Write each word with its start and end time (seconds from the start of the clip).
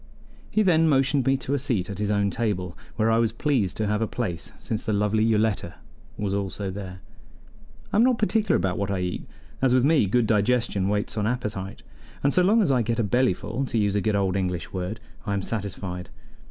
He 0.49 0.63
then 0.63 0.89
motioned 0.89 1.27
me 1.27 1.37
to 1.37 1.53
a 1.53 1.59
seat 1.59 1.87
at 1.87 1.99
his 1.99 2.09
own 2.09 2.31
table, 2.31 2.75
where 2.95 3.11
I 3.11 3.19
was 3.19 3.31
pleased 3.31 3.77
to 3.77 3.85
have 3.85 4.01
a 4.01 4.07
place 4.07 4.51
since 4.57 4.81
the 4.81 4.93
lovely 4.93 5.23
Yoletta 5.23 5.75
was 6.17 6.33
also 6.33 6.71
there. 6.71 7.01
I 7.93 7.97
am 7.97 8.03
not 8.03 8.17
particular 8.17 8.55
about 8.55 8.79
what 8.79 8.89
I 8.89 8.97
eat, 9.01 9.27
as 9.61 9.75
with 9.75 9.85
me 9.85 10.07
good 10.07 10.25
digestion 10.25 10.89
waits 10.89 11.17
on 11.17 11.27
appetite, 11.27 11.83
and 12.23 12.33
so 12.33 12.41
long 12.41 12.63
as 12.63 12.71
I 12.71 12.81
get 12.81 12.97
a 12.97 13.03
bellyful 13.03 13.67
to 13.67 13.77
use 13.77 13.93
a 13.95 14.01
good 14.01 14.15
old 14.15 14.35
English 14.35 14.73
word 14.73 14.99
I 15.27 15.33
am 15.35 15.43
satisfied. 15.43 16.09